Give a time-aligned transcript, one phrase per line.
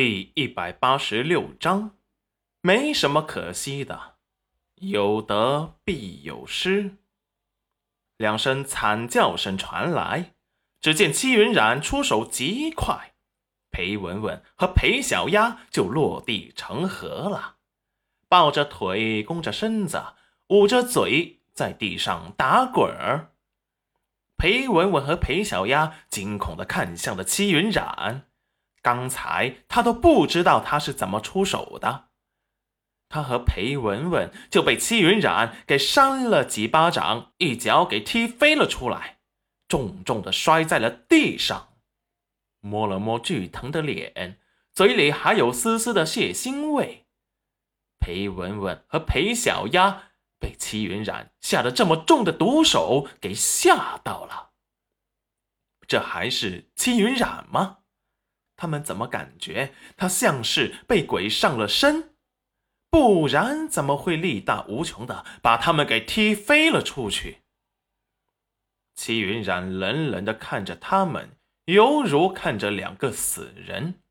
[0.00, 1.96] 第一百八十六章，
[2.60, 4.14] 没什么可惜的，
[4.76, 6.98] 有得必有失。
[8.16, 10.34] 两声惨叫声传来，
[10.80, 13.14] 只见戚云染出手极快，
[13.72, 17.56] 裴文文和裴小丫就落地成盒了，
[18.28, 20.00] 抱着腿，弓着身子，
[20.50, 23.32] 捂着嘴，在地上打滚儿。
[24.36, 28.27] 裴文文和裴小丫惊恐的看向了戚云染。
[28.82, 32.08] 刚才他都不知道他是怎么出手的，
[33.08, 39.18] 他和裴文文就被戚云染给扇了几巴掌，一脚给踢飞了出来，
[39.66, 41.74] 重重的摔在了地上，
[42.60, 44.38] 摸了摸巨疼的脸，
[44.72, 47.06] 嘴里还有丝丝的血腥味。
[47.98, 50.04] 裴文文和裴小丫
[50.38, 54.50] 被戚云染下的这么重的毒手给吓到了，
[55.86, 57.78] 这还是戚云染吗？
[58.58, 62.14] 他们怎么感觉他像是被鬼上了身？
[62.90, 67.42] 不然怎么会力大无穷的把他们给踢飞了出去？
[68.94, 74.02] 齐云染冷冷的看着他们，犹如看着两个死人。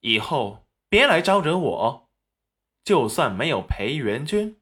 [0.00, 2.10] 以后别来招惹我，
[2.82, 4.60] 就算没有裴元君，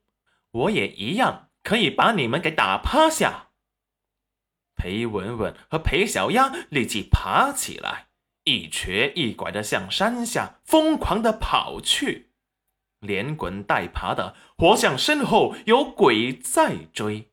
[0.50, 3.48] 我也一样可以把你们给打趴下。
[4.76, 8.08] 裴文文和裴小丫立即爬起来。
[8.44, 12.32] 一瘸一拐的向山下疯狂的跑去，
[12.98, 17.30] 连滚带爬的，活像身后有鬼在追。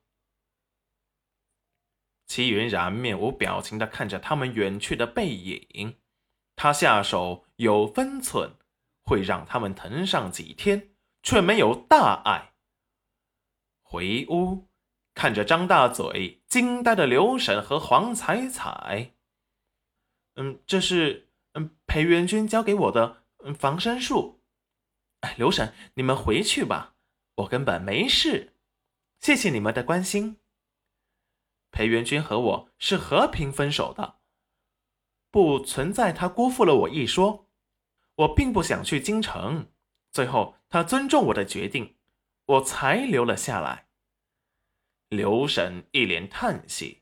[2.26, 5.96] 齐云染面无表情的看着他们远去的背影，
[6.54, 8.52] 他下手有分寸，
[9.02, 10.90] 会让他们疼上几天，
[11.24, 12.52] 却没有大碍。
[13.82, 14.68] 回屋，
[15.14, 19.14] 看着张大嘴惊呆的刘婶和黄彩彩。
[20.40, 24.40] 嗯，这是嗯裴元君教给我的嗯防身术。
[25.20, 26.94] 哎，刘婶，你们回去吧，
[27.34, 28.54] 我根本没事。
[29.20, 30.38] 谢谢你们的关心。
[31.70, 34.20] 裴元君和我是和平分手的，
[35.30, 37.46] 不存在他辜负了我一说。
[38.14, 39.70] 我并不想去京城，
[40.10, 41.98] 最后他尊重我的决定，
[42.46, 43.88] 我才留了下来。
[45.10, 46.99] 刘婶一脸叹息。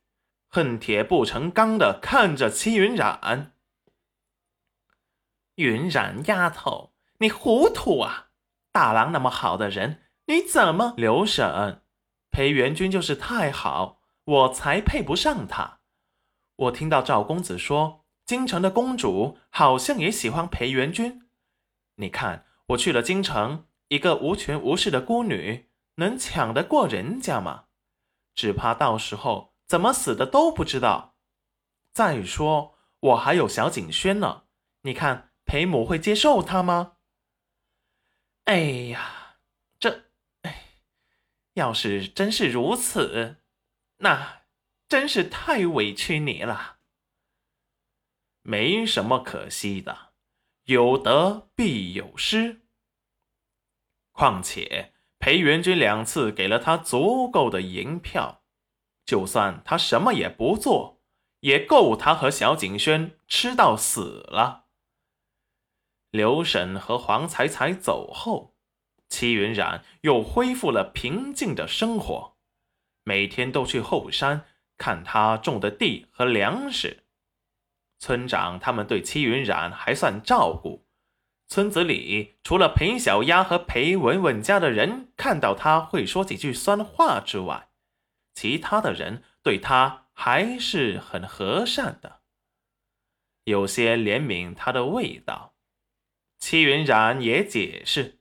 [0.50, 3.52] 恨铁不成钢的看着戚云染，
[5.56, 8.30] 云染丫头，你糊涂啊！
[8.72, 10.94] 大郎那么好的人，你怎么？
[10.96, 11.82] 刘婶，
[12.30, 15.80] 裴元君就是太好，我才配不上他。
[16.56, 21.28] 我听到赵公子说，京城的公主好像也喜欢裴元君。
[21.96, 27.64] 你看，我去了京城，一个无权无势的孤女，能抢得过人家吗？
[28.34, 29.57] 只怕到时候。
[29.68, 31.16] 怎么死的都不知道。
[31.92, 34.44] 再说我还有小景轩呢，
[34.82, 36.96] 你看裴母会接受他吗？
[38.44, 38.58] 哎
[38.88, 39.40] 呀，
[39.78, 40.06] 这，
[40.42, 40.64] 哎，
[41.52, 43.42] 要是真是如此，
[43.98, 44.44] 那
[44.88, 46.78] 真是太委屈你了。
[48.40, 50.12] 没什么可惜的，
[50.64, 52.62] 有得必有失。
[54.12, 58.37] 况且裴元君两次给了他足够的银票。
[59.08, 61.00] 就算他什么也不做，
[61.40, 64.66] 也够他和小景轩吃到死了。
[66.10, 68.54] 刘婶和黄彩彩走后，
[69.08, 72.36] 戚云染又恢复了平静的生活，
[73.02, 74.44] 每天都去后山
[74.76, 77.04] 看他种的地和粮食。
[77.98, 80.86] 村长他们对戚云染还算照顾，
[81.46, 87.70] 村子里除了裴小丫和裴文文家的人看到他会说几句酸话之外，
[88.40, 92.20] 其他的人对他还是很和善的，
[93.42, 95.56] 有些怜悯他的味道。
[96.38, 98.20] 戚云染也解释，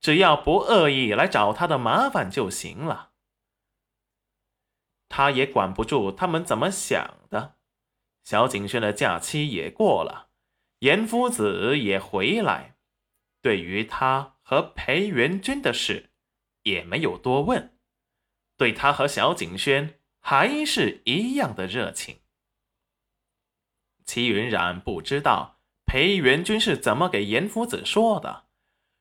[0.00, 3.12] 只要不恶意来找他的麻烦就行了。
[5.08, 7.58] 他也管不住他们怎么想的。
[8.24, 10.30] 小景轩的假期也过了，
[10.80, 12.74] 严夫子也回来，
[13.40, 16.10] 对于他和裴元君的事，
[16.64, 17.78] 也没有多问。
[18.62, 22.20] 对他和小景轩还是一样的热情。
[24.06, 28.44] 齐云染不知道裴元君是怎么给严夫子说的，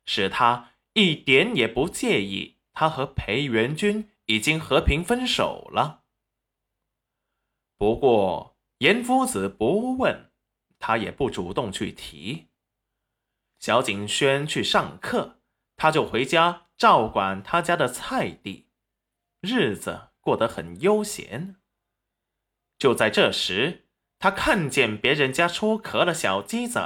[0.03, 6.05] 使他一点也不介意他和裴元君已经和平分手了。
[7.77, 10.31] 不过严夫子不问，
[10.79, 12.47] 他也不主动去提。
[13.59, 15.39] 小景轩去上课，
[15.77, 18.70] 他就回家照管他家的菜地。
[19.41, 21.57] 日子过得很悠闲。
[22.77, 26.81] 就在这时，他看见别人家出壳了小鸡仔，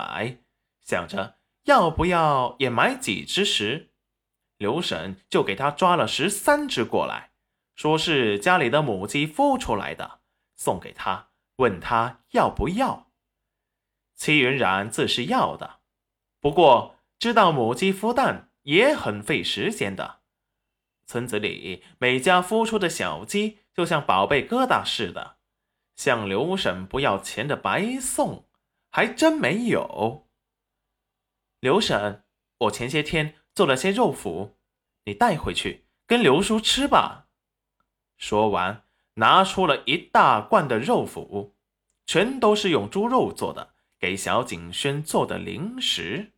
[0.81, 3.91] 想着要不要也买几只时，
[4.57, 7.31] 刘婶就给他抓了十三只过来，
[7.75, 10.21] 说是家里的母鸡孵出来的，
[10.55, 13.11] 送给他，问他要不要。
[14.15, 15.81] 戚云染自是要的，
[16.39, 20.21] 不过知道母鸡孵蛋也很费时间的。
[21.05, 25.37] 村子里每家孵出的小鸡就像宝贝疙瘩似的，
[25.95, 28.47] 向刘婶不要钱的白送，
[28.91, 30.27] 还真没有。
[31.59, 32.23] 刘婶，
[32.59, 34.51] 我前些天做了些肉脯，
[35.05, 37.27] 你带回去跟刘叔吃吧。
[38.17, 38.83] 说完，
[39.15, 41.51] 拿出了一大罐的肉脯，
[42.05, 46.31] 全都是用猪肉做的，给小景轩做的零食。